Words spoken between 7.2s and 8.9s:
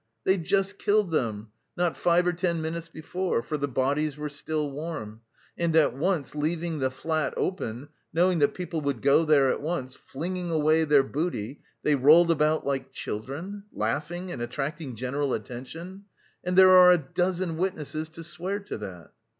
open, knowing that people